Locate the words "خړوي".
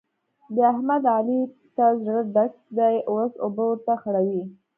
4.01-4.43